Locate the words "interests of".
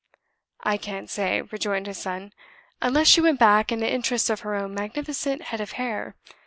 3.93-4.39